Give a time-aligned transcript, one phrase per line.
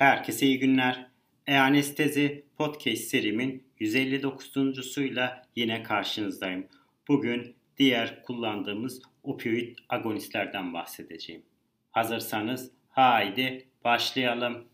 [0.00, 1.06] Herkese iyi günler.
[1.46, 6.66] E-Anestezi Podcast serimin 159.suyla yine karşınızdayım.
[7.08, 11.42] Bugün diğer kullandığımız opioid agonistlerden bahsedeceğim.
[11.90, 14.68] Hazırsanız haydi başlayalım.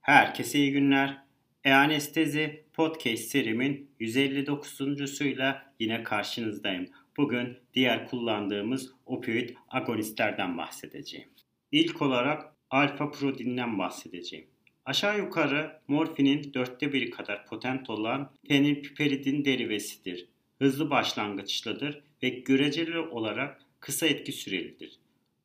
[0.00, 1.27] Herkese iyi günler.
[1.64, 6.88] E-Anestezi Podcast serimin 159.suyla yine karşınızdayım.
[7.16, 11.28] Bugün diğer kullandığımız opioid agonistlerden bahsedeceğim.
[11.72, 14.46] İlk olarak alfa prodinden bahsedeceğim.
[14.84, 20.28] Aşağı yukarı morfinin dörtte biri kadar potent olan fenilpiperidin derivesidir.
[20.58, 24.98] Hızlı başlangıçlıdır ve göreceli olarak kısa etki sürelidir.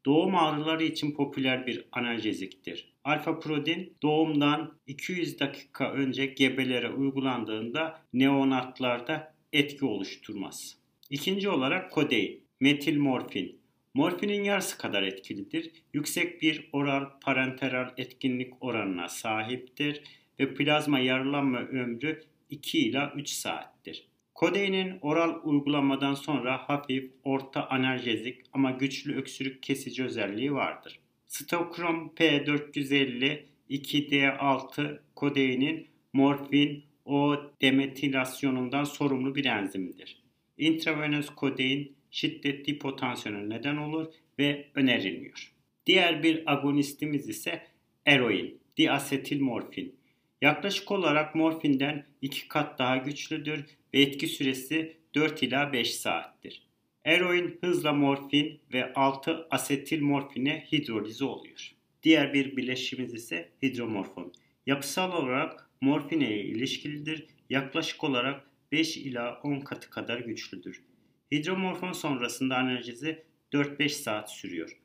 [0.05, 2.93] Doğum ağrıları için popüler bir analjeziktir.
[3.03, 10.77] Alfa prodin doğumdan 200 dakika önce gebelere uygulandığında neonatlarda etki oluşturmaz.
[11.09, 13.59] İkinci olarak kodein, metil morfin.
[13.93, 15.71] Morfinin yarısı kadar etkilidir.
[15.93, 20.03] Yüksek bir oral parenteral etkinlik oranına sahiptir
[20.39, 24.07] ve plazma yarılanma ömrü 2 ila 3 saattir.
[24.35, 30.99] Kodeinin oral uygulamadan sonra hafif, orta analjezik ama güçlü öksürük kesici özelliği vardır.
[31.25, 40.23] Stokrom P450 2D6 kodeinin morfin O demetilasyonundan sorumlu bir enzimdir.
[40.57, 45.53] Intravenöz kodein şiddetli hipotansiyona neden olur ve önerilmiyor.
[45.85, 47.67] Diğer bir agonistimiz ise
[48.05, 49.95] eroin, diasetil morfin.
[50.43, 56.67] Yaklaşık olarak morfinden 2 kat daha güçlüdür ve etki süresi 4 ila 5 saattir.
[57.05, 61.71] Eroin hızla morfin ve 6 asetil morfine hidrolize oluyor.
[62.03, 64.33] Diğer bir bileşimimiz ise hidromorfon.
[64.65, 67.27] Yapısal olarak morfineye ilişkilidir.
[67.49, 70.83] Yaklaşık olarak 5 ila 10 katı kadar güçlüdür.
[71.31, 73.23] Hidromorfon sonrasında analjezi
[73.53, 74.77] 4-5 saat sürüyor.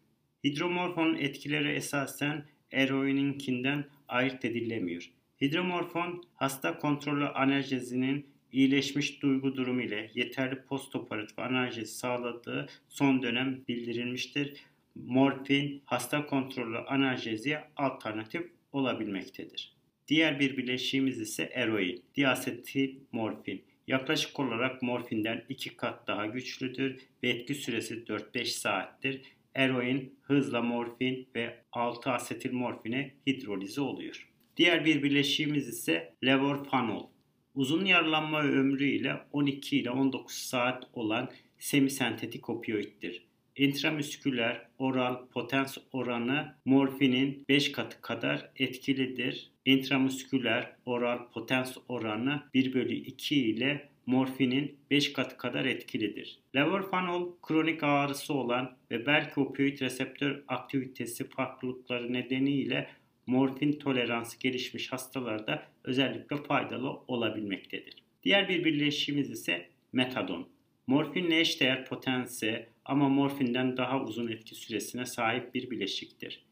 [0.44, 5.18] Hidromorfonun etkileri esasen eroininkinden ayırt edilemiyor.
[5.41, 14.54] Hidromorfon hasta kontrolü analjezinin iyileşmiş duygu durumu ile yeterli postoperatif analjezi sağladığı son dönem bildirilmiştir.
[14.94, 19.72] Morfin hasta kontrolü analjeziye alternatif olabilmektedir.
[20.09, 23.62] Diğer bir bileşiğimiz ise eroin, diasetil morfin.
[23.87, 29.22] Yaklaşık olarak morfinden 2 kat daha güçlüdür ve etki süresi 4-5 saattir.
[29.54, 34.28] Eroin hızla morfin ve 6 asetil morfine hidrolize oluyor.
[34.59, 37.07] Diğer bir bileşiğimiz ise levorfanol.
[37.55, 43.27] Uzun yaralanma ömrü ile 12 ile 19 saat olan semisentetik opioiddir.
[43.57, 49.51] İntramüsküler oral potens oranı morfinin 5 katı kadar etkilidir.
[49.65, 56.39] İntramüsküler oral potens oranı 1 bölü 2 ile morfinin 5 katı kadar etkilidir.
[56.57, 62.89] Levorfanol kronik ağrısı olan ve belki opioid reseptör aktivitesi farklılıkları nedeniyle
[63.28, 67.94] morfin toleransı gelişmiş hastalarda özellikle faydalı olabilmektedir.
[68.22, 70.49] Diğer bir birleşimimiz ise metadon.
[70.87, 76.44] Morfinle eşdeğer potensi ama morfinden daha uzun etki süresine sahip bir bileşiktir.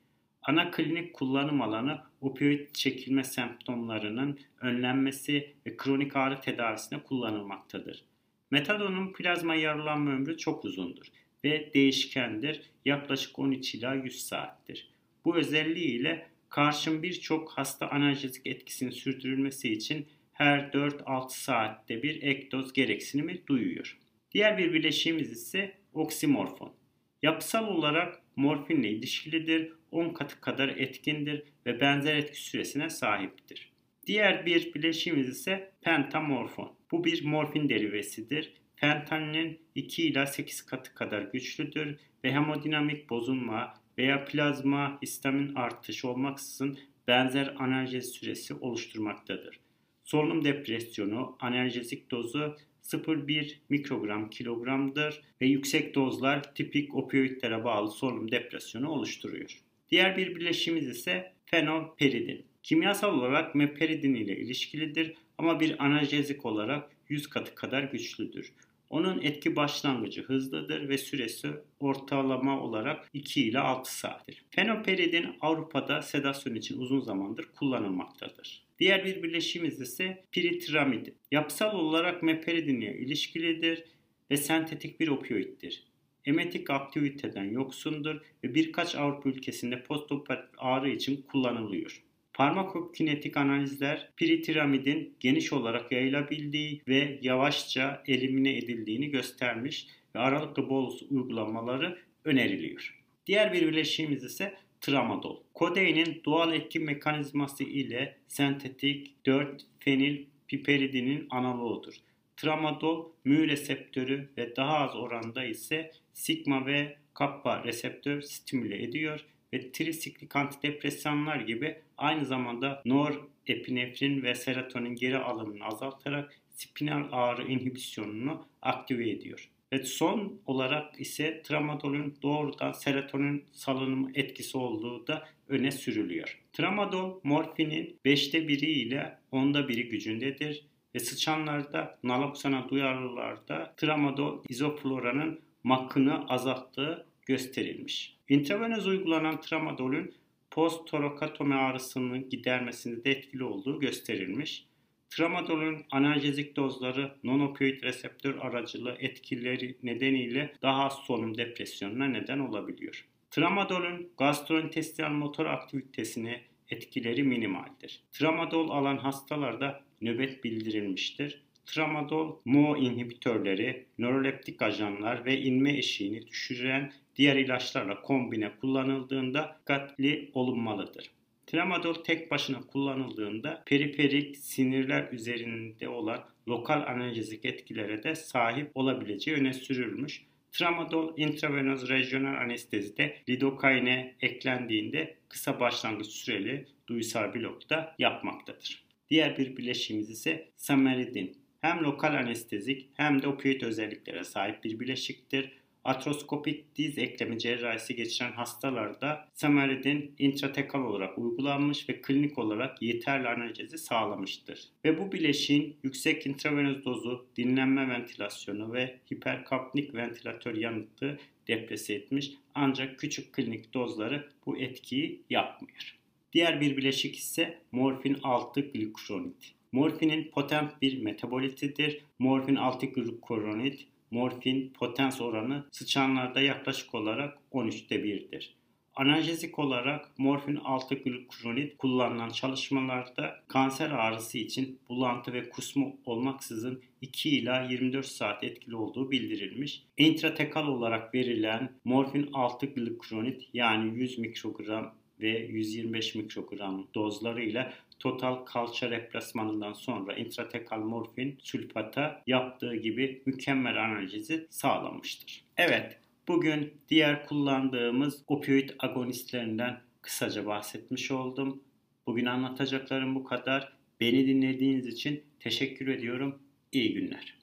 [0.42, 8.04] Ana klinik kullanım alanı opioid çekilme semptomlarının önlenmesi ve kronik ağrı tedavisine kullanılmaktadır.
[8.50, 11.06] Metadonun plazma yaralanma ömrü çok uzundur
[11.44, 12.62] ve değişkendir.
[12.84, 14.90] Yaklaşık 13 ila 100 saattir.
[15.24, 22.72] Bu özelliğiyle karşın birçok hasta analjezik etkisinin sürdürülmesi için her 4-6 saatte bir ek doz
[22.72, 23.98] gereksinimi duyuyor.
[24.32, 26.74] Diğer bir bileşiğimiz ise oksimorfon.
[27.22, 33.72] Yapısal olarak morfinle ilişkilidir, 10 katı kadar etkindir ve benzer etki süresine sahiptir.
[34.06, 36.72] Diğer bir bileşiğimiz ise pentamorfon.
[36.90, 38.52] Bu bir morfin derivesidir.
[38.76, 46.78] Fentanilin 2 ila 8 katı kadar güçlüdür ve hemodinamik bozulma veya plazma histamin artışı olmaksızın
[47.08, 49.60] benzer analjezi süresi oluşturmaktadır.
[50.04, 58.88] Solunum depresyonu, analjezik dozu 0,1 mikrogram kilogramdır ve yüksek dozlar tipik opioidlere bağlı solunum depresyonu
[58.88, 59.60] oluşturuyor.
[59.90, 62.44] Diğer bir bileşimiz ise fenoperidin.
[62.62, 68.52] Kimyasal olarak meperidin ile ilişkilidir ama bir analjezik olarak 100 katı kadar güçlüdür.
[68.90, 71.48] Onun etki başlangıcı hızlıdır ve süresi
[71.80, 74.44] ortalama olarak 2 ile 6 saattir.
[74.50, 78.66] Fenoperidin Avrupa'da sedasyon için uzun zamandır kullanılmaktadır.
[78.78, 81.06] Diğer bir bileşimimiz ise piritramid.
[81.30, 83.84] Yapısal olarak meperidinle ilişkilidir
[84.30, 85.86] ve sentetik bir opioiddir.
[86.24, 92.05] Emetik aktiviteden yoksundur ve birkaç Avrupa ülkesinde postoperatif ağrı için kullanılıyor.
[92.36, 101.98] Farmakokinetik analizler piritiramidin geniş olarak yayılabildiği ve yavaşça elimine edildiğini göstermiş ve aralıklı bolus uygulamaları
[102.24, 103.02] öneriliyor.
[103.26, 105.36] Diğer bir bileşiğimiz ise tramadol.
[105.54, 111.94] Kodeinin doğal etki mekanizması ile sentetik 4-fenil piperidinin analoğudur.
[112.36, 119.24] Tramadol mü reseptörü ve daha az oranda ise sigma ve kappa reseptör stimüle ediyor
[119.56, 128.46] ve trisiklik antidepresanlar gibi aynı zamanda norepinefrin ve serotonin geri alımını azaltarak spinal ağrı inhibisyonunu
[128.62, 129.50] aktive ediyor.
[129.72, 136.42] Ve son olarak ise tramadolün doğrudan serotonin salınımı etkisi olduğu da öne sürülüyor.
[136.52, 146.28] Tramadol morfinin 5'te 1'i ile 10'da 1'i gücündedir ve sıçanlarda naloksona duyarlılarda tramadol izofloranın makını
[146.28, 148.16] azalttığı gösterilmiş.
[148.28, 150.14] Intravenöz uygulanan tramadolün
[150.50, 154.66] post-torokatomi ağrısının gidermesinde de etkili olduğu gösterilmiş.
[155.10, 163.06] Tramadolün analjezik dozları non-opioid reseptör aracılığı etkileri nedeniyle daha solunum depresyonuna neden olabiliyor.
[163.30, 168.02] Tramadolün gastrointestinal motor aktivitesine etkileri minimaldir.
[168.12, 171.45] Tramadol alan hastalarda nöbet bildirilmiştir.
[171.66, 181.10] Tramadol, MO inhibitörleri, nöroleptik ajanlar ve inme eşiğini düşüren diğer ilaçlarla kombine kullanıldığında dikkatli olunmalıdır.
[181.46, 189.52] Tramadol tek başına kullanıldığında periferik sinirler üzerinde olan lokal analjezik etkilere de sahip olabileceği öne
[189.52, 190.22] sürülmüş.
[190.52, 198.86] Tramadol intravenöz rejyonel anestezide lidokaine eklendiğinde kısa başlangıç süreli duysal blokta yapmaktadır.
[199.10, 201.45] Diğer bir bileşiğimiz ise samaridin.
[201.60, 205.52] Hem lokal anestezik hem de opioid özelliklere sahip bir bileşiktir
[205.86, 213.78] atroskopik diz eklemi cerrahisi geçiren hastalarda samaridin intratekal olarak uygulanmış ve klinik olarak yeterli analjezi
[213.78, 214.68] sağlamıştır.
[214.84, 221.18] Ve bu bileşiğin yüksek intravenöz dozu, dinlenme ventilasyonu ve hiperkapnik ventilatör yanıtı
[221.48, 225.96] deprese etmiş ancak küçük klinik dozları bu etkiyi yapmıyor.
[226.32, 229.55] Diğer bir bileşik ise morfin 6 glukronit.
[229.76, 232.00] Morfinin potent bir metabolitidir.
[232.18, 238.54] Morfin 6 glukronit morfin potens oranı sıçanlarda yaklaşık olarak 13'te 1'dir.
[238.94, 247.38] Analjezik olarak morfin 6 glukronit kullanılan çalışmalarda kanser ağrısı için bulantı ve kusma olmaksızın 2
[247.38, 249.82] ila 24 saat etkili olduğu bildirilmiş.
[249.96, 258.90] Intratekal olarak verilen morfin 6 glukronit yani 100 mikrogram ve 125 mikrogram dozlarıyla total kalça
[258.90, 265.44] replasmanından sonra intratekal morfin sülfata yaptığı gibi mükemmel analizi sağlamıştır.
[265.56, 265.98] Evet,
[266.28, 271.62] bugün diğer kullandığımız opioid agonistlerinden kısaca bahsetmiş oldum.
[272.06, 273.72] Bugün anlatacaklarım bu kadar.
[274.00, 276.38] Beni dinlediğiniz için teşekkür ediyorum.
[276.72, 277.35] İyi günler.